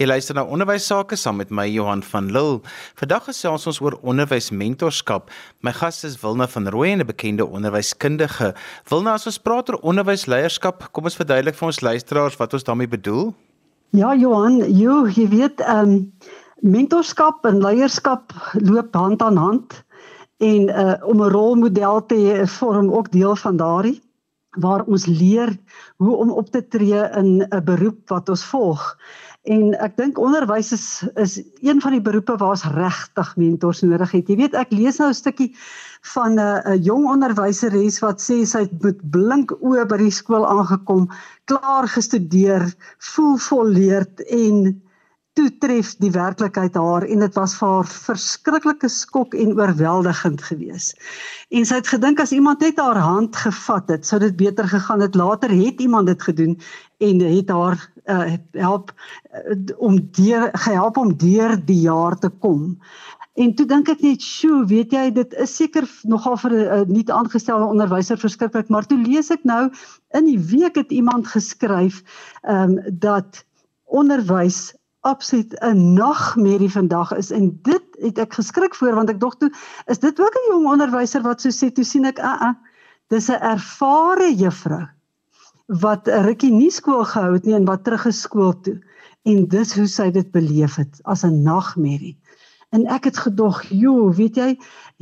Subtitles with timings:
[0.00, 2.62] Jy luister na Onderwys Sake saam met my Johan van Lille.
[2.96, 5.28] Vandag gesels ons oor onderwysmentorskap.
[5.60, 8.54] My gas is Wilna van Rooi, 'n bekende onderwyskundige.
[8.88, 12.88] Wilna, as ons praat oor onderwysleierskap, kom ons verduidelik vir ons luisteraars wat ons daarmee
[12.88, 13.34] bedoel.
[13.90, 16.12] Ja, Johan, jo, jy weet, ehm um,
[16.62, 19.84] mentorskap en leierskap loop hand aan hand
[20.38, 24.00] en uh om 'n rolmodel te vorm ook deel van daardie
[24.58, 25.56] waar ons leer
[25.96, 28.96] hoe om op te tree in 'n beroep wat ons volg.
[29.48, 30.86] En ek dink onderwys is
[31.16, 34.28] is een van die beroepe waar ons regtig mentors nodig het.
[34.28, 35.54] Jy weet, ek lees nou 'n stukkie
[36.12, 40.44] van 'n 'n jong onderwyseres wat sê sy het met blink oë by die skool
[40.44, 41.08] aangekom,
[41.48, 42.68] klaar gestudeer,
[42.98, 44.82] voel volleerd en
[45.38, 50.98] toe tref die werklikheid haar en dit was vir haar verskriklike skok en oorweldigend geweest.
[51.54, 55.04] En sy het gedink as iemand net haar hand gevat het, sou dit beter gegaan
[55.04, 55.14] het.
[55.14, 56.58] Later het iemand dit gedoen
[56.98, 57.78] en het haar
[58.10, 58.90] uh, help
[59.30, 62.74] uh, om deur gehelp om deur die jaar te kom.
[63.38, 66.82] En toe dink ek net, "Sjoe, weet jy, dit is seker nogal vir 'n uh,
[66.86, 69.70] nie aangestelde onderwyser verskriklik, maar toe lees ek nou
[70.18, 72.02] in die week het iemand geskryf
[72.42, 73.44] ehm um, dat
[73.86, 77.30] onderwys absoluut 'n nagmerrie vandag is.
[77.30, 79.52] En dit het ek geskrik voor want ek dog toe
[79.86, 82.54] is dit ook 'n jong onderwyser wat so sê toe sien ek a uh, uh,
[83.08, 84.86] dis 'n ervare juffrou
[85.66, 88.78] wat 'n rukkie nie skool gehou het nie en wat terug geskool toe.
[89.22, 92.20] En dis hoe sy dit beleef het as 'n nagmerrie
[92.70, 94.50] en ek het gedog joh weet jy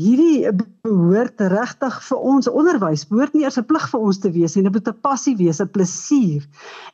[0.01, 0.49] hierdie
[0.85, 4.65] behoort regtig vir ons onderwys behoort nie eers 'n plig vir ons te wees nie
[4.65, 6.47] dit moet 'n passie wees 'n plesier.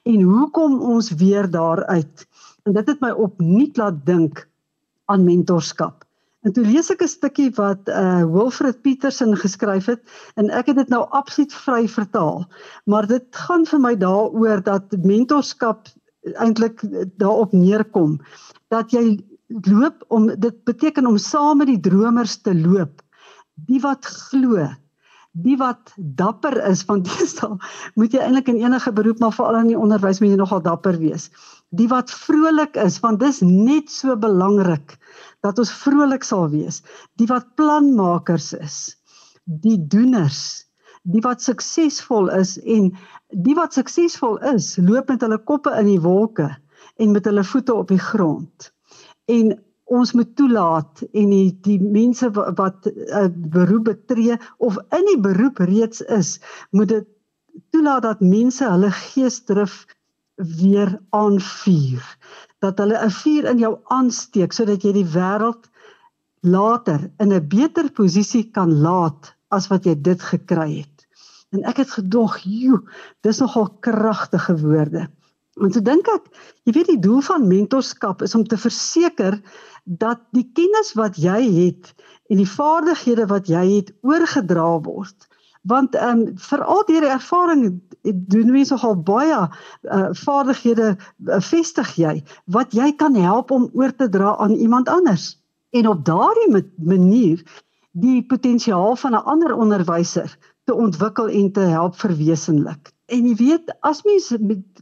[0.05, 2.27] En hoekom ons weer daaruit
[2.65, 4.47] En dit het my opnuut laat dink
[5.12, 6.05] aan mentorskap.
[6.45, 10.03] En toe lees ek 'n stukkie wat uh Wilfred Petersen geskryf het
[10.37, 12.45] en ek het dit nou absoluut vry vertaal.
[12.84, 15.89] Maar dit gaan vir my daaroor dat mentorskap
[16.33, 16.84] eintlik
[17.17, 18.21] daarop neerkom
[18.69, 23.01] dat jy loop om dit beteken om saam met die dromers te loop.
[23.55, 24.69] Die wat glo,
[25.35, 27.56] die wat dapper is want deesdae
[27.99, 30.99] moet jy eintlik in enige beroep maar veral in die onderwys moet jy nogal dapper
[31.00, 31.28] wees.
[31.75, 34.97] Die wat vrolik is want dis net so belangrik
[35.43, 36.83] dat ons vrolik sal wees.
[37.19, 38.78] Die wat planmakers is.
[39.44, 40.65] Die doeners,
[41.03, 42.93] die wat suksesvol is en
[43.28, 46.49] die wat suksesvol is, loop met hulle koppe in die wolke
[47.03, 48.71] en met hulle voete op die grond.
[49.28, 49.53] En
[49.84, 55.21] ons moet toelaat en die, die mense wat 'n uh, beroep betree of in die
[55.21, 56.41] beroep reeds is,
[56.71, 57.06] moet dit
[57.71, 59.84] toelaat dat mense hulle geesdrif
[60.37, 62.03] weer aanvuur.
[62.59, 65.71] Dat hulle 'n vuur in jou aansteek sodat jy die wêreld
[66.41, 71.06] later in 'n beter posisie kan laat as wat jy dit gekry het.
[71.53, 72.83] En ek het gedog, "Joe,
[73.21, 75.09] dis nogal kragtige woorde."
[75.62, 76.26] En so dink ek,
[76.66, 79.38] jy weet die doel van mentorskap is om te verseker
[79.84, 81.92] dat die kennis wat jy het
[82.32, 85.28] en die vaardighede wat jy het oorgedra word
[85.64, 87.62] want ehm um, veral deur ervaring
[88.03, 92.14] doen mense nogal baie uh, vaardighede uh, vestig jy
[92.56, 95.31] wat jy kan help om oor te dra aan iemand anders
[95.72, 97.41] en op daardie manier
[97.93, 102.94] die potensiaal van 'n ander onderwyser te ontwikkel en te help verwesenlik.
[103.12, 104.31] En jy weet, as mens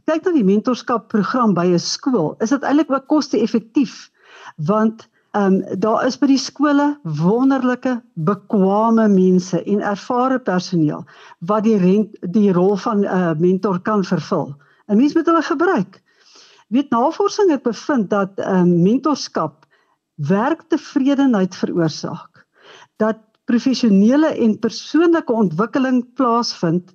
[0.07, 4.09] kyk na die mentorskap program by 'n skool, is dit eintlik ook koste-effektief
[4.57, 11.03] want ehm um, daar is by die skole wonderlike bekwame mense en ervare personeel
[11.49, 14.53] wat die rent, die rol van 'n uh, mentor kan vervul.
[14.87, 16.01] 'n Mens moet hulle gebruik.
[16.69, 19.65] Weet navorsing het bevind dat ehm um, mentorskap
[20.15, 22.45] werktevredenheid veroorsaak.
[22.97, 26.93] Dat professionele en persoonlike ontwikkeling plaasvind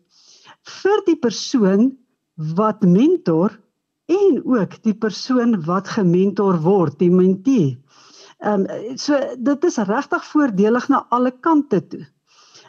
[0.69, 1.91] vir die persoon
[2.59, 3.57] wat mentor
[4.09, 7.77] en ook die persoon wat gementor word, die mentee.
[8.39, 12.05] Ehm um, so dit is regtig voordelig na alle kante toe.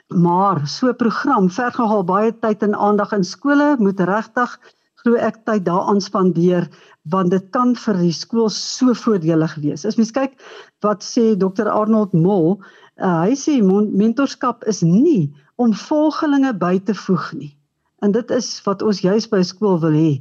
[0.10, 4.60] Maar so 'n program verg nogal baie tyd en aandag in skole moet regtig
[5.04, 6.68] glo ek tyd daaraan spandeer
[7.04, 9.86] want dit kan vir die skool so voordelig wees.
[9.86, 10.34] As mens kyk
[10.82, 12.60] wat sê Dr Arnold Mol,
[12.98, 17.59] uh, hy sê mentorskap is nie om volgelinge by te voeg nie.
[18.00, 20.12] En dit is wat ons juis by skool wil hê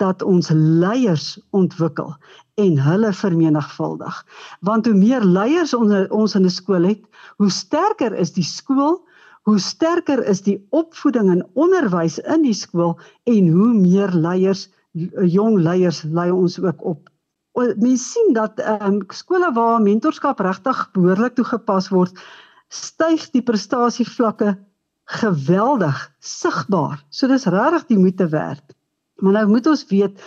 [0.00, 2.12] dat ons leiers ontwikkel
[2.60, 4.16] en hulle vermenigvuldig.
[4.60, 7.02] Want hoe meer leiers ons in 'n skool het,
[7.36, 8.98] hoe sterker is die skool,
[9.42, 14.68] hoe sterker is die opvoeding en onderwys in die skool en hoe meer leiers
[15.24, 17.08] jong leiers lei ons ook op.
[17.76, 22.18] Mens sien dat ehm um, skole waar mentorskap regtig behoorlik toegepas word,
[22.68, 24.56] styg die prestasievlakke
[25.08, 27.00] geweldig sigbaar.
[27.10, 28.74] So dis regtig die moeite werd.
[29.22, 30.20] Maar nou moet ons weet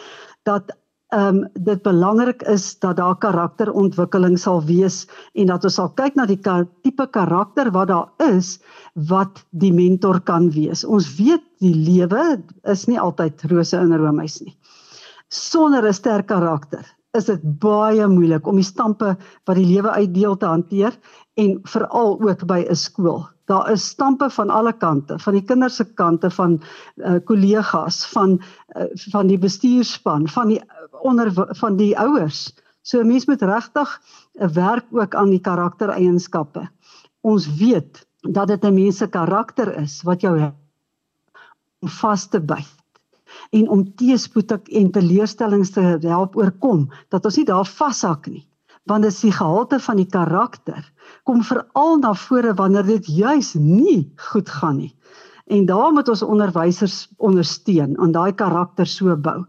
[0.48, 0.74] dat
[1.12, 6.16] ehm um, dit belangrik is dat daar karakterontwikkeling sal wees en dat ons sal kyk
[6.16, 8.60] na die ka tipe karakter wat daar is
[9.12, 10.86] wat die mentor kan wees.
[10.88, 14.56] Ons weet die lewe is nie altyd rose en roomys nie.
[15.28, 20.38] Sonder 'n sterk karakter is dit baie moeilik om die stampe wat die lewe uitdeel
[20.38, 20.96] te hanteer
[21.36, 23.28] en veral ook by 'n skool.
[23.46, 26.62] Daar is stampe van alle kante, van die kinders se kante van
[26.96, 28.42] uh, kollegas, van
[28.76, 30.62] uh, van die bestuurspan, van die
[31.02, 32.52] onder van die ouers.
[32.82, 34.02] So 'n mens moet regtig
[34.34, 36.70] 'n uh, werk ook aan die karaktereienskappe.
[37.22, 40.52] Ons weet dat dit 'n mens se karakter is wat jou
[41.80, 42.78] om vas te byt
[43.50, 48.51] en om teëspoed en teleurstellings te help oorkom dat ons nie daar vashak nie
[48.90, 50.86] want dit is die gehalte van die karakter
[51.24, 54.96] kom veral na vore wanneer dit juis nie goed gaan nie.
[55.52, 59.46] En daar moet ons onderwysers ondersteun om daai karakter so bou.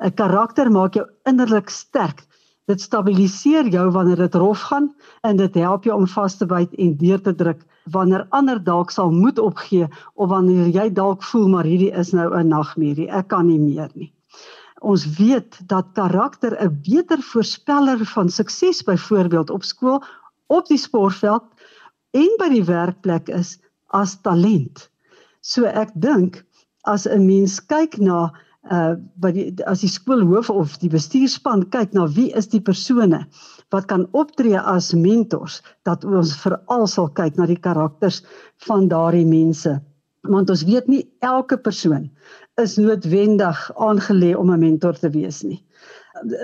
[0.00, 2.24] 'n karakter maak jou innerlik sterk.
[2.66, 6.74] Dit stabiliseer jou wanneer dit rof gaan en dit help jou om vas te byt
[6.74, 11.48] en deur te druk wanneer ander dalk sal moed opgee of wanneer jy dalk voel
[11.48, 14.12] maar hierdie is nou 'n nagmerrie, ek kan nie meer nie.
[14.80, 20.02] Ons weet dat karakter 'n beter voorspeller van sukses byvoorbeeld op skool,
[20.46, 21.44] op die sportveld
[22.10, 24.90] en by die werkplek is as talent.
[25.40, 26.44] So ek dink
[26.82, 28.30] as 'n mens kyk na
[28.68, 33.22] uh by die as die skoolhoof of die bestuurspan kyk na wie is die persone
[33.72, 38.20] wat kan optree as mentors dat ons veral sal kyk na die karakters
[38.66, 39.80] van daardie mense
[40.28, 42.10] want ons weet nie elke persoon
[42.60, 45.60] is noodwendig aangelê om 'n mentor te wees nie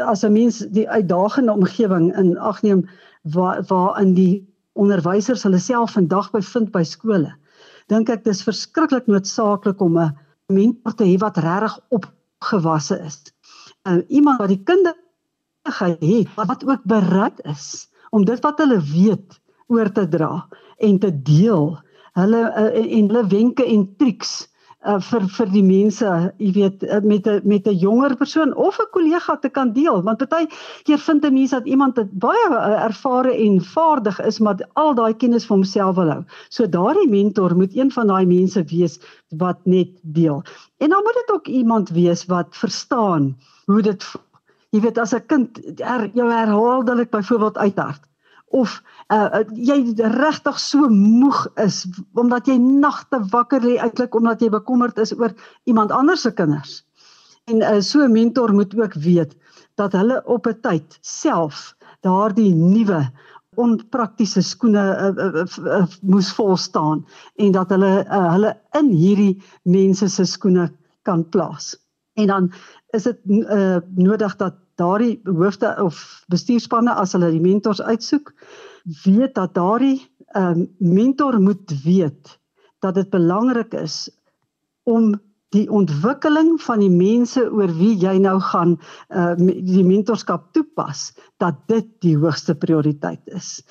[0.05, 2.89] as 'n mens die uitdagende omgewing in ag neem
[3.23, 7.33] waar waarin die onderwysers hulle self vandag bevind by skole
[7.93, 10.15] dink ek dis verskriklik noodsaaklik om 'n
[10.53, 13.23] mentor te hê wat regtig opgewasse is.
[13.87, 19.41] Uh, iemand wat die kundigheid het, wat ook bereid is om dit wat hulle weet
[19.67, 20.47] oor te dra
[20.79, 21.79] en te deel.
[22.17, 24.47] Hulle uh, en hulle wenke en triks
[24.87, 28.79] uh, vir vir die mense, jy weet, uh, met 'n met 'n jonger persoon of
[28.81, 30.49] 'n kollega te kan deel, want baie
[30.85, 35.15] keer vind 'n mens dat iemand baie uh, ervare en vaardig is, maar al daai
[35.15, 36.25] kennis vir homself wil hou.
[36.49, 38.99] So daardie mentor moet een van daai mense wees
[39.37, 40.43] wat net deel.
[40.79, 43.37] En dan moet dit ook iemand wees wat verstaan
[43.67, 44.05] hoe dit
[44.71, 48.03] jy weet as 'n kind er, jou herhaaldelik byvoorbeeld uithard
[48.55, 48.83] of
[49.13, 51.85] uh, jy regtig so moeg is
[52.15, 55.35] omdat jy nagte wakker lê eintlik omdat jy bekommerd is oor
[55.65, 56.85] iemand anders se kinders.
[57.51, 59.37] En uh, so 'n mentor moet ook weet
[59.75, 63.11] dat hulle op 'n tyd self daardie nuwe
[63.57, 67.07] onpraktiese skoene uh, uh, uh, uh, moes vol staan
[67.37, 70.71] en dat hulle uh, hulle in hierdie mense se skoene
[71.03, 71.77] kan plaas.
[72.15, 72.53] En dan
[72.97, 78.33] is dit uh, nodig dat daardie hoofde of bestuurspanne as hulle die mentors uitsoek,
[79.05, 80.01] weet dat daardie
[80.37, 82.39] um, mentor moet weet
[82.85, 84.07] dat dit belangrik is
[84.87, 85.15] om
[85.55, 88.77] die ontwikkeling van die mense oor wie jy nou gaan
[89.09, 91.13] uh, die mentorskap toepas
[91.43, 93.63] dat dit die hoogste prioriteit is.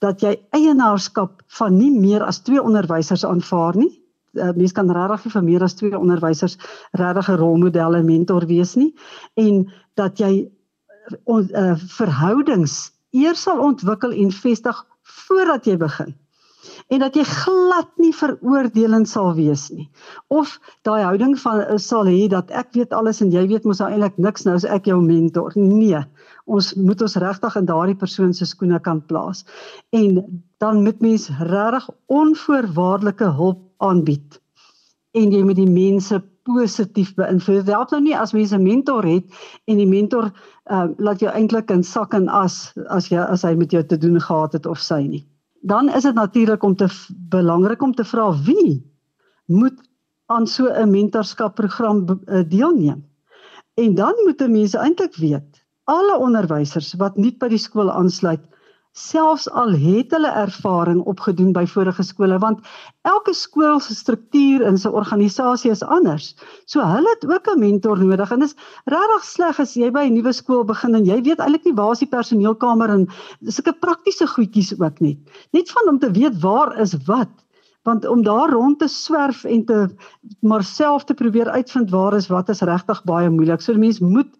[0.00, 3.99] Dat jy eienaarskap van nie meer as twee onderwysers aanvaar nie
[4.38, 6.56] uh, mens kan regtig vir meer as twee onderwysers
[6.98, 8.94] regtig 'n rolmodel en mentor wees nie.
[9.34, 10.48] En dat jy
[11.24, 16.14] on, uh, verhoudings eers sal ontwikkel en vestig voordat jy begin.
[16.88, 19.88] En dat jy glad nie veroordelend sal wees nie.
[20.28, 23.90] Of daai houding van sal hê dat ek weet alles en jy weet mos nou
[23.90, 25.52] eintlik niks nou as ek jou mentor.
[25.56, 26.04] Nee
[26.50, 29.44] ons moet ons regtig in daardie persoon se skoene kan plaas.
[29.94, 30.20] En
[30.62, 34.40] dan moet mens regtig onvoorwaardelike hulp aanbied
[35.18, 37.64] en jy moet die mense positief beïnvloed.
[37.64, 39.26] Dit help nou nie as mens 'n mentor het
[39.66, 40.30] en die mentor
[40.70, 43.98] uh laat jou eintlik in sak en as as jy as hy met jou te
[43.98, 45.26] doen gehad het of sy nie.
[45.62, 46.88] Dan is dit natuurlik om te
[47.30, 48.82] belangrik om te vra wie
[49.46, 49.78] moet
[50.26, 53.04] aan so 'n mentorskap program uh, deelneem.
[53.74, 58.42] En dan moet mense eintlik weet alle onderwysers wat nie by die skool aansluit
[58.92, 62.64] selfs al het hulle ervaring opgedoen by vorige skole want
[63.06, 66.34] elke skool se struktuur en sy organisasie is anders.
[66.66, 68.56] So hulle het ook 'n mentor nodig en dit is
[68.86, 71.92] regtig sleg as jy by 'n nuwe skool begin en jy weet eintlik nie waar
[71.92, 73.08] is die personeelkamer en
[73.46, 75.18] sulke praktiese goedjies ook net.
[75.52, 77.30] Net van om te weet waar is wat
[77.84, 79.88] want om daar rond te swerf en te
[80.40, 83.60] maar self te probeer uitvind waar is wat is regtig baie moeilik.
[83.60, 84.30] So mense moet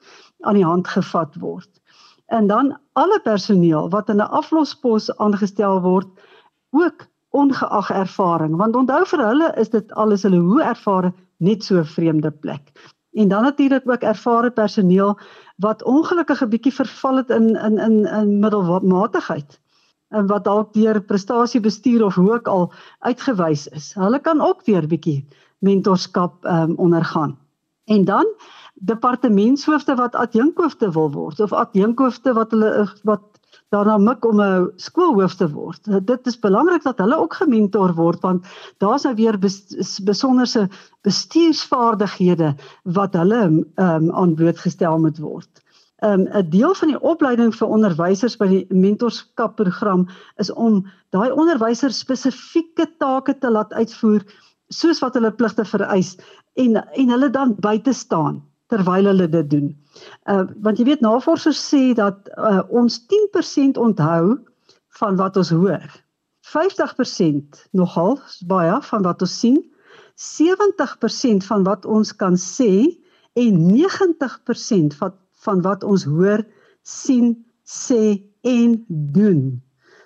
[0.41, 1.80] aan die hand gevat word
[2.31, 2.73] en dan
[3.03, 6.09] alle personeel wat in 'n aflospos aangestel word
[6.71, 11.79] ook ongeag ervaring want onthou vir hulle is dit alles hulle hoe ervare net so
[11.79, 12.73] 'n vreemde plek
[13.13, 15.19] en dan natuurlik ook ervare personeel
[15.57, 19.61] wat ongelukkig 'n bietjie verval het in in in in middelmatigheid
[20.11, 23.93] en wat dalk deur prestasiebestuur of hoe ook al uitgewys is.
[23.95, 25.27] Hulle kan ook weer bietjie
[25.59, 27.39] mentorskap um, ondergaan.
[27.85, 28.27] En dan
[28.81, 33.27] departementshoofde wat adjunkhoofde wil word of adjunkhoofde wat hulle wat
[33.71, 36.07] daarna mik om 'n skoolhoof te word.
[36.07, 38.47] Dit is belangrik dat hulle ook gementor word want
[38.79, 39.39] daar's nou weer
[40.05, 40.69] besonderse
[41.03, 45.63] bestuursvaardighede wat hulle ehm um, aan boord gestel moet word.
[46.01, 51.31] Ehm, 'n um, deel van die opleiding vir onderwysers by die mentorskapprogram is om daai
[51.31, 54.25] onderwysers spesifieke take te laat uitvoer
[54.69, 56.17] soos wat hulle pligte vereis
[56.55, 59.73] en en hulle dan by te staan terwyl hulle dit doen.
[60.31, 64.39] Uh want jy weet navorsers sê dat uh, ons 10% onthou
[65.01, 65.91] van wat ons hoor.
[66.51, 69.59] 50% nogal baie van wat ons sien.
[70.21, 72.73] 70% van wat ons kan sê
[73.39, 76.43] en 90% van van wat ons hoor,
[76.85, 77.33] sien,
[77.65, 79.45] sê en doen.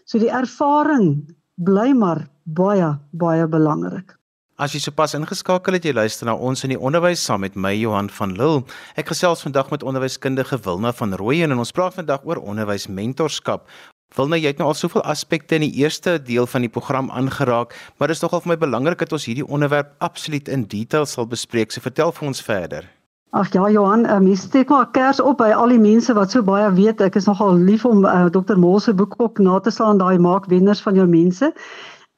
[0.06, 1.24] So die ervaring
[1.66, 4.14] bly maar baie baie belangrik.
[4.54, 7.72] As jy sopas ingeskakel het, jy luister na ons in die onderwys saam met my
[7.74, 8.60] Johan van Lille.
[8.94, 13.66] Ek gesels vandag met onderwyskundige Wilna van Rooyen en ons praat vandag oor onderwysmentorskap.
[14.14, 17.74] Wilna, jy het nou al soveel aspekte in die eerste deel van die program aangeraak,
[17.98, 21.26] maar dit is nogal vir my belangrik dat ons hierdie onderwerp absoluut in detail sal
[21.26, 21.74] bespreek.
[21.74, 22.86] So vertel vir ons verder.
[23.34, 26.46] Ag ja Johan, uh, mens steek maar kers op by al die mense wat so
[26.46, 27.02] baie weet.
[27.02, 28.54] Ek is nogal lief om uh, Dr.
[28.54, 31.50] Mol se boek ook na te slaan, daai maak wenners van jou mense.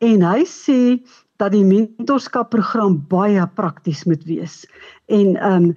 [0.04, 1.00] En hy sê
[1.36, 4.64] dat die mentorskapprogram baie prakties moet wees.
[5.06, 5.76] En ehm um,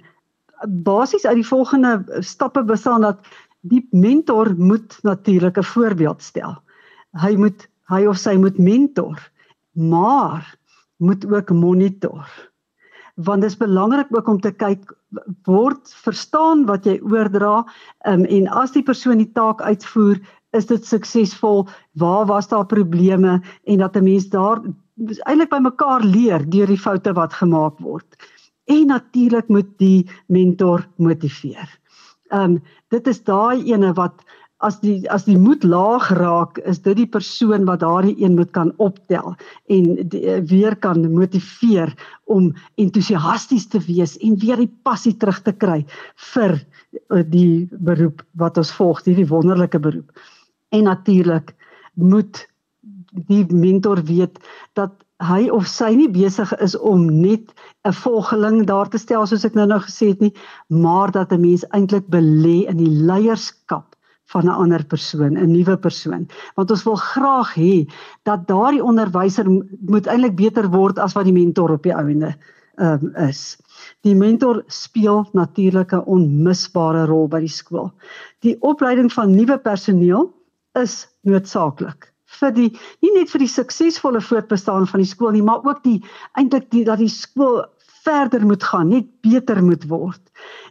[0.84, 3.24] basies uit die volgende stappe bestaan dat
[3.60, 6.62] die mentor moet natuurlik 'n voorbeeld stel.
[7.16, 9.18] Hy moet hy of sy moet mentor,
[9.72, 10.56] maar
[10.96, 12.28] moet ook monitor.
[13.14, 14.92] Want dit is belangrik ook om te kyk
[15.44, 17.64] word verstaan wat jy oordra
[18.06, 20.20] um, en as die persoon die taak uitvoer,
[20.52, 21.68] is dit suksesvol?
[21.92, 24.62] Waar was daar probleme en dat 'n mens daar
[25.00, 28.06] eintlik by mekaar leer deur die foute wat gemaak word.
[28.70, 31.68] En natuurlik moet die mentor motiveer.
[32.30, 34.22] Ehm um, dit is daai ene wat
[34.60, 38.50] as die as die moed laag raak, is dit die persoon wat daardie een moet
[38.56, 39.34] kan optel
[39.72, 45.40] en die, eh, weer kan motiveer om entoesiasties te wees en weer die passie terug
[45.42, 45.84] te kry
[46.34, 50.12] vir eh, die beroep wat ons volg, hierdie wonderlike beroep.
[50.70, 51.54] En natuurlik
[51.94, 52.46] moet
[53.10, 54.38] die mentor weet
[54.78, 57.52] dat hy of sy nie besig is om net
[57.84, 60.34] 'n volgeling daar te stel soos ek nou-nou gesê het nie,
[60.68, 63.96] maar dat 'n mens eintlik belê in die leierskap
[64.32, 66.28] van 'n ander persoon, 'n nuwe persoon.
[66.54, 67.86] Want ons wil graag hê
[68.22, 69.46] dat daardie onderwyser
[69.80, 72.36] moet eintlik beter word as wat die mentor op die ouende
[72.76, 73.58] um, is.
[74.00, 77.92] Die mentor speel natuurlik 'n onmisbare rol by die skool.
[78.40, 80.32] Die opleiding van nuwe personeel
[80.72, 82.09] is noodsaaklik
[82.40, 82.70] vir die
[83.04, 86.00] nie net vir die suksesvolle voortbestaan van die skool nie, maar ook die
[86.38, 87.62] eintlik die dat die skool
[88.00, 90.20] verder moet gaan, net beter moet word.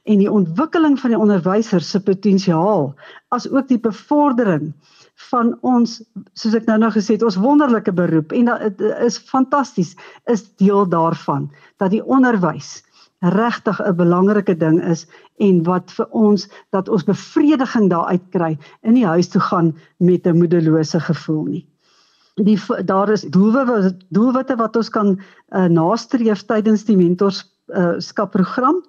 [0.09, 2.89] En die ontwikkeling van die onderwysers se potensiaal
[3.35, 4.71] as ook die bevordering
[5.29, 5.99] van ons
[6.39, 9.91] soos ek nou nou gesê het ons wonderlike beroep en dit is fantasties
[10.31, 11.49] is deel daarvan
[11.81, 12.79] dat die onderwys
[13.19, 15.07] regtig 'n belangrike ding is
[15.37, 20.27] en wat vir ons dat ons bevrediging daaruit kry in die huis toe gaan met
[20.27, 21.67] 'n moedelose gevoel nie.
[22.35, 28.83] Die daar is doelwitte doelwitte wat ons kan uh, nastreef tydens die mentorskap uh, program.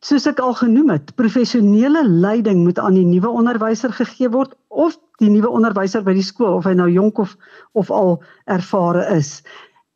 [0.00, 4.98] Soos ek al genoem het, professionele leiding moet aan die nuwe onderwyser gegee word of
[5.18, 7.36] die nuwe onderwyser by die skool of hy nou jonk of
[7.72, 9.42] of al ervare is.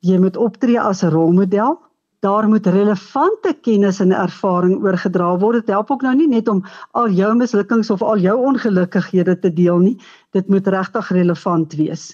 [0.01, 1.79] Jy moet optree as 'n rolmodel
[2.23, 5.65] daar moet relevante kennis en ervaring oorgedra word.
[5.65, 6.61] Dit help ook nou nie net om
[6.95, 9.97] al jou mislukkings of al jou ongelukkighede te deel nie.
[10.31, 12.13] Dit moet regtig relevant wees.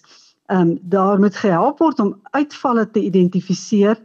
[0.49, 4.01] Ehm um, daar moet gehelp word om uitvalle te identifiseer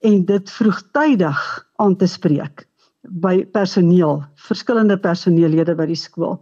[0.00, 1.40] en dit vroegtydig
[1.76, 2.64] aan te spreek
[3.02, 6.38] by personeel, verskillende personeellede by die skool.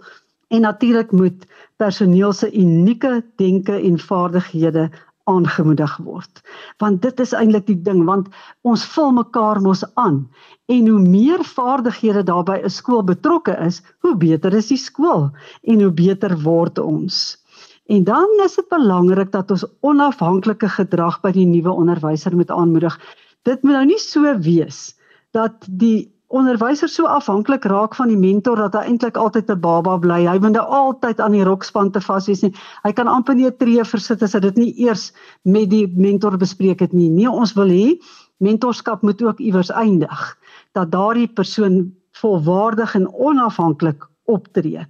[0.54, 4.90] En natuurlik moet personeel se unieke denke en vaardighede
[5.24, 6.42] aangemoedig word.
[6.82, 8.28] Want dit is eintlik die ding want
[8.62, 10.24] ons vul mekaar mos aan
[10.72, 15.30] en hoe meer vaardighede daarbey 'n skool betrokke is, hoe beter is die skool
[15.62, 17.38] en hoe beter word ons.
[17.86, 22.98] En dan is dit belangrik dat ons onafhanklike gedrag by die nuwe onderwyser moet aanmoedig.
[23.42, 24.94] Dit moet nou nie so wees
[25.32, 29.98] dat die onderwyser so afhanklik raak van die mentor dat hy eintlik altyd 'n baba
[29.98, 30.24] bly.
[30.26, 32.54] Hy moet nou altyd aan die rokspan te vas wees nie.
[32.84, 35.12] Hy kan amper nie 'n tree versit as hy dit nie eers
[35.44, 37.10] met die mentor bespreek het nie.
[37.10, 37.98] Nee, ons wil hê
[38.40, 40.38] mentorskap moet ook iewers eindig
[40.72, 44.86] dat daardie persoon volwaardig en onafhanklik optree.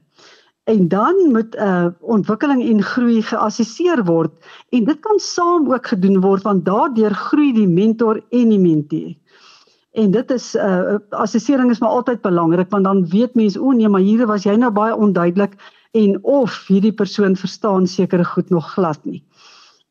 [0.64, 4.32] En dan moet 'n uh, ontwikkeling en groei geassesseer word
[4.70, 9.18] en dit kan saam ook gedoen word want daardeur groei die mentor en die mentee.
[9.92, 13.88] En dit is uh assessering is maar altyd belangrik want dan weet mense o nee
[13.88, 15.56] maar hier was jy nou baie onduidelik
[15.92, 19.20] en of hierdie persoon verstaan sekere goed nog glad nie.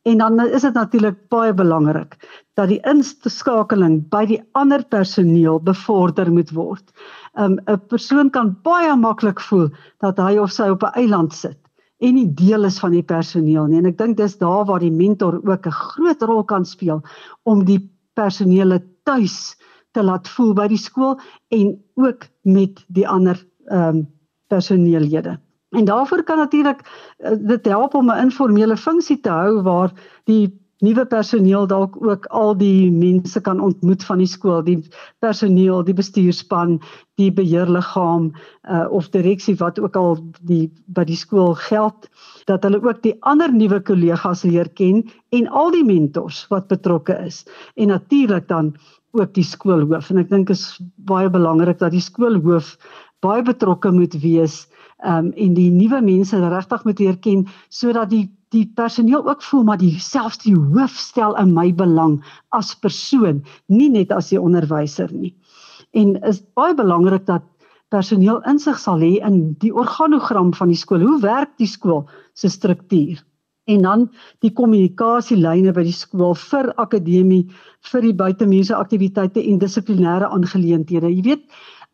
[0.02, 2.16] En dan is dit natuurlik baie belangrik
[2.58, 6.90] dat die inskakeling by die ander personeel bevorder moet word.
[7.38, 9.70] 'n um, persoon kan baie maklik voel
[10.02, 11.58] dat hy of sy op 'n eiland sit
[12.02, 13.78] en nie deel is van die personeel nie.
[13.78, 17.02] En ek dink dis daar waar die mentor ook 'n groot rol kan speel
[17.44, 17.80] om die
[18.14, 19.56] personele tuis
[19.92, 24.10] te laat voel by die skool en ook met die ander ehm um,
[24.52, 25.40] personeellede.
[25.72, 29.94] En daarvoor kan natuurlik uh, dit help om 'n informele funksie te hou waar
[30.24, 34.80] die nuwe personeel dalk ook al die mense kan ontmoet van die skool, die
[35.20, 36.80] personeel, die bestuurspan,
[37.22, 42.10] die beheerliggaam uh, of direksie wat ook al die by die skool geld
[42.50, 47.14] dat hulle ook die ander nuwe kollegas leer ken en al die mentors wat betrokke
[47.26, 47.46] is.
[47.76, 48.74] En natuurlik dan
[49.12, 50.10] ook die skoolhoof.
[50.12, 52.76] En ek dink is baie belangrik dat die skoolhoof
[53.22, 54.66] baie betrokke moet wees
[55.06, 59.62] um, en die nuwe mense regtig moet leer ken sodat die die personeel ook voel
[59.64, 62.18] maar die selfs die hoof stel in my belang
[62.58, 65.32] as persoon nie net as die onderwyser nie.
[65.96, 67.48] En is baie belangrik dat
[67.92, 71.04] personeel insig sal hê in die organogram van die skool.
[71.04, 73.24] Hoe werk die skool se struktuur
[73.70, 74.08] en dan
[74.42, 77.44] die kommunikasielyne by die skool vir akademie
[77.92, 81.46] vir die buitemuurse aktiwiteite en dissiplinêre aangeleenthede jy weet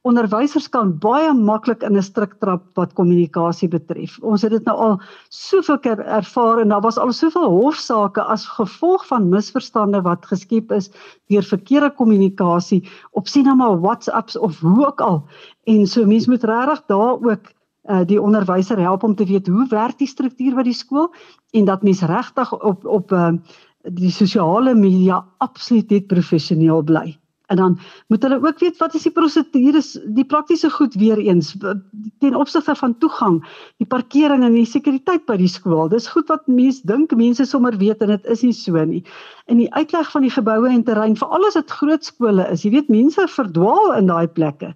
[0.07, 4.17] onderwysers kan baie maklik in 'n struik trap wat kommunikasie betref.
[4.21, 4.95] Ons het dit nou al
[5.29, 10.71] soveel keer ervaar en daar was al soveel hofsaake as gevolg van misverstande wat geskep
[10.71, 10.89] is
[11.29, 15.23] deur verkeerde kommunikasie op sien nou maar WhatsApps of hoe ook al.
[15.65, 17.51] En so mense moet regtig daar ook
[17.87, 21.11] uh, die onderwyser help om te weet hoe werk die struktuur by die skool
[21.51, 23.31] en dat mense regtig op op uh,
[23.87, 27.17] die sosiale media absoluut net professioneel bly.
[27.47, 31.55] En dan moet hulle ook weet wat is die prosedures, die praktiese goed weer eens
[32.19, 33.39] ten opsigte van toegang,
[33.77, 35.87] die parkering en die sekuriteit by die skool.
[35.87, 39.03] Dis goed wat mense dink mense sommer weet en dit is nie so nie.
[39.47, 42.73] En die uitleg van die geboue en terrein, veral as dit groot skole is, jy
[42.75, 44.73] weet mense verdwaal in daai plekke.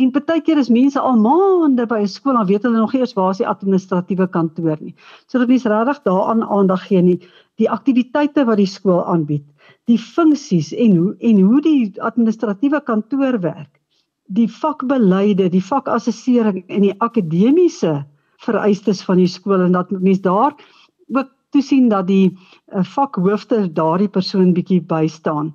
[0.00, 3.12] En baie keer is mense al maande by 'n skool en weet hulle nog eers
[3.12, 4.94] waar is die administratiewe kantoor nie.
[5.26, 7.20] So dat mense regtig daaraan aandag gee nie
[7.56, 9.44] die aktiwiteite wat die skool aanbied
[9.90, 13.70] die funksies en hoe en hoe die administratiewe kantoor werk,
[14.30, 18.02] die vakbeleide, die vakassessering en die akademiese
[18.42, 20.54] vereistes van die skool en dat mense daar
[21.12, 25.52] ook toesien dat die uh, vakhoofde daardie persoon bietjie bystaan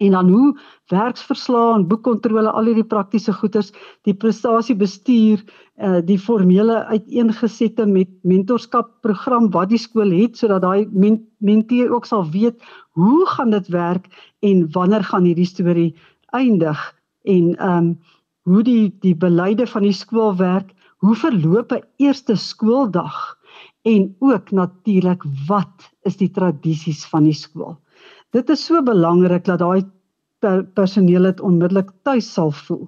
[0.00, 0.58] en dan hoe
[0.92, 3.72] werksverslae en boekkontrole al hierdie praktiese goeders
[4.08, 10.88] die prestasiebestuur uh, die formele uiteengesette met mentorskap program wat die skool het sodat daai
[10.92, 12.64] men mentee ook sal weet
[12.98, 14.08] hoe gaan dit werk
[14.46, 15.90] en wanneer gaan hierdie storie
[16.36, 16.80] eindig
[17.28, 17.92] en ehm um,
[18.48, 20.72] hoe die die beleide van die skool werk
[21.04, 23.36] hoe verloop 'n eerste skooldag
[23.82, 27.76] en ook natuurlik wat is die tradisies van die skool
[28.30, 29.82] Dit is so belangrik dat daai
[30.40, 32.86] per personeel dit onmiddellik tuis sal voel.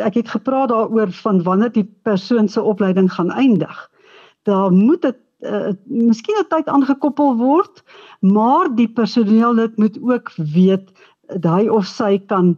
[0.00, 3.76] Ek het gepraat daaroor van wanneer die persoon se opleiding gaan eindig.
[4.48, 7.84] Daar moet dit uh, miskien 'n tyd aangekoppel word,
[8.20, 10.88] maar die personeel dit moet ook weet
[11.28, 12.56] dat hy of sy kan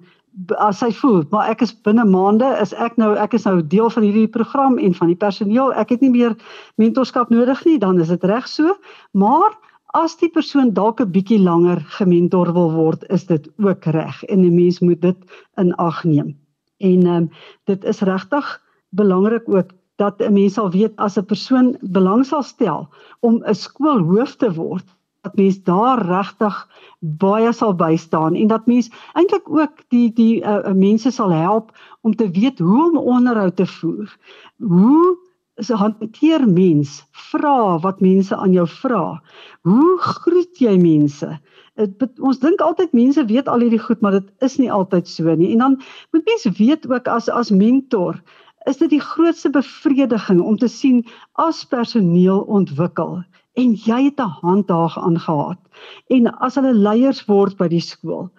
[0.60, 3.88] as hy voel, maar ek is binne maande is ek nou ek is nou deel
[3.90, 6.36] van hierdie program en van die personeel, ek het nie meer
[6.76, 8.76] mentorskap nodig nie, dan is dit reg so,
[9.12, 9.56] maar
[9.96, 14.44] as die persoon dalk 'n bietjie langer gementor wil word, is dit ook reg en
[14.44, 15.16] 'n mens moet dit
[15.56, 16.36] in ag neem.
[16.80, 17.30] En ehm um,
[17.64, 22.42] dit is regtig belangrik ook dat 'n mens sal weet as 'n persoon belang sal
[22.42, 22.88] stel
[23.20, 24.84] om 'n skoolhoof te word,
[25.26, 26.56] dat mens daar regtig
[27.00, 31.72] baie sal bystaan en dat mens eintlik ook die die uh, mense sal help
[32.06, 34.16] om te weet hoe om onderhoud te voer.
[34.62, 35.16] Hoe
[35.56, 39.22] 'n hanteer mens vra wat mense aan jou vra.
[39.62, 41.38] Hoe groet jy mense?
[41.74, 45.34] Het, ons dink altyd mense weet al hierdie goed, maar dit is nie altyd so
[45.34, 45.52] nie.
[45.52, 45.80] En dan
[46.12, 48.20] moet mense weet ook as as mentor,
[48.68, 53.24] is dit die grootste bevrediging om te sien as personeel ontwikkel
[53.56, 55.58] en jy het 'n hand daar aangehad.
[56.06, 58.30] En as hulle leiers word by die skool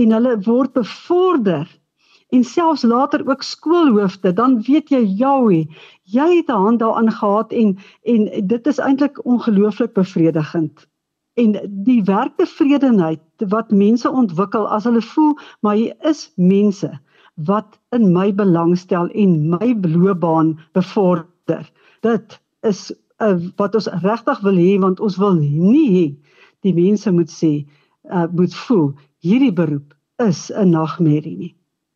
[0.00, 1.66] en hulle word bevorder
[2.30, 5.66] en selfs later ook skoolhoofde, dan weet jy jou,
[6.04, 10.86] jy het 'n hand daaraan gehad en en dit is eintlik ongelooflik bevredigend.
[11.34, 17.00] En die werktevredenheid wat mense ontwikkel as hulle voel maar hier is mense
[17.34, 21.70] wat in my belangstel en my loopbaan bevorder.
[22.00, 26.06] Dit is uh, wat ons regtig wil hê want ons wil nie hê
[26.66, 27.52] die mense moet sê
[28.10, 28.92] uh, moet voel
[29.24, 31.54] hierdie beroep is 'n nagmerrie nie.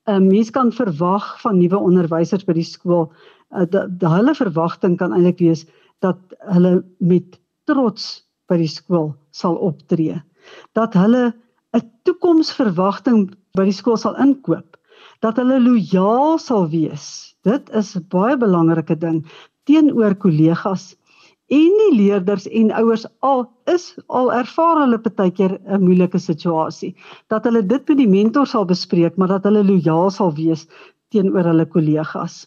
[0.08, 3.12] 'n uh, Mens kan verwag van nuwe onderwysers by die skool
[3.52, 5.66] uh, dat hulle verwagting kan eintlik wees
[6.00, 6.18] dat
[6.52, 10.20] hulle met trots by die skool sal optree.
[10.72, 11.32] Dat hulle
[11.74, 14.76] 'n toekomsverwagting by die skool sal inkoop.
[15.20, 17.36] Dat hulle lojaal sal wees.
[17.44, 19.24] Dit is 'n baie belangrike ding
[19.64, 20.96] teenoor kollegas
[21.52, 26.94] en die leerders en ouers al is al ervaar hulle baie keer 'n moeilike situasie
[27.28, 30.66] dat hulle dit met die mentor sal bespreek maar dat hulle lojaal sal wees
[31.10, 32.46] teenoor hulle kollegas.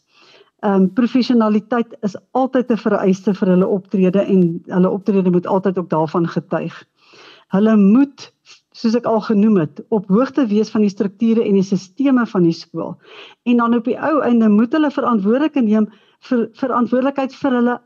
[0.63, 5.77] Ehm um, professionaliteit is altyd 'n vereiste vir hulle optrede en hulle optrede moet altyd
[5.77, 6.85] ook daarvan getuig.
[7.53, 8.33] Hulle moet
[8.77, 12.43] soos ek al genoem het, op hoogte wees van die strukture en die stelsels van
[12.43, 12.95] die skool.
[13.43, 15.87] En dan op die ou einde moet hulle verantwoordelikheid neem
[16.29, 17.79] vir verantwoordelikheid vir hulle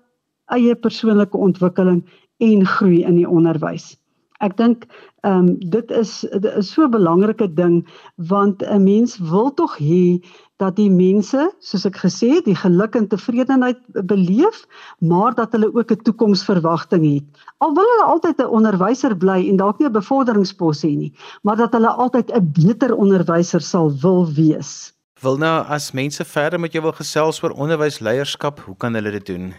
[0.52, 2.04] eie persoonlike ontwikkeling
[2.42, 3.96] en groei in die onderwys.
[4.42, 4.88] Ek dink
[5.22, 7.76] ehm um, dit is dit is so 'n belangrike ding
[8.16, 10.18] want 'n mens wil tog hê
[10.58, 14.66] dat die mense, soos ek gesê het, die geluk en tevredenheid beleef,
[15.00, 17.26] maar dat hulle ook 'n toekomsverwagting het.
[17.58, 21.58] Al wil hulle altyd 'n onderwyser bly en dalk nie 'n bevorderingspos hê nie, maar
[21.58, 24.94] dat hulle altyd 'n beter onderwyser sal wil wees.
[25.22, 29.26] Wil nou as mense verder met jou wil gesels oor onderwysleierskap, hoe kan hulle dit
[29.26, 29.54] doen?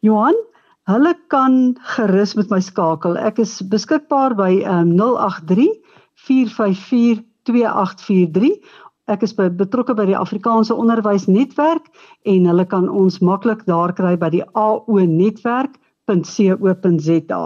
[0.00, 0.34] Johan,
[0.84, 3.16] Hulle kan gerus met my skakel.
[3.16, 5.80] Ek is beskikbaar by um, 083
[6.26, 8.60] 454 2843.
[9.08, 11.88] Ek is by, betrokke by die Afrikaanse Onderwysnetwerk
[12.28, 17.42] en hulle kan ons maklik daar kry by die aonetwerk.co.za.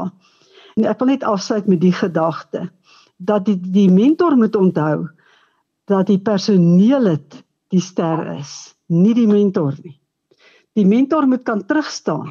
[0.78, 2.70] En ek wil net afsluit met die gedagte
[3.18, 5.08] dat die die mentor moet onthou
[5.90, 7.42] dat die personeel dit
[7.74, 9.98] die ster is, nie die mentor nie.
[10.78, 12.30] Die mentor moet kan terugstaan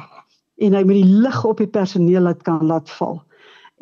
[0.58, 3.20] en hy met die lig op die personeel laat kan laat val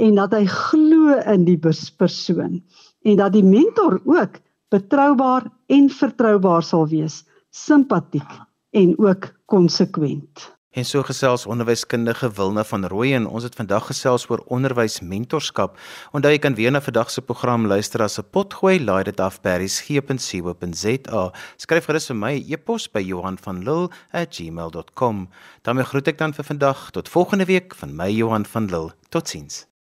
[0.03, 2.59] en dat hy glo in die persoon
[3.07, 4.41] en dat die mentor ook
[4.75, 7.23] betroubaar en vertroubaar sal wees,
[7.55, 8.29] simpatiek
[8.77, 10.51] en ook konsekwent.
[10.77, 13.27] En so gesels onderwyskundige Wilna van Rooyen.
[13.27, 15.79] Ons het vandag gesels oor onderwysmentorskap.
[16.13, 18.85] Onthou jy kan weer na vandag se program luister as 'n potgooi.
[18.85, 21.33] Laai dit af by resgep.co.za.
[21.57, 25.29] Skryf gerus vir my e-pos by Johan van Lille@gmail.com.
[25.63, 28.95] daarmee groet ek dan vir vandag tot volgende week van my Johan van Lille.
[29.09, 29.67] Totsiens.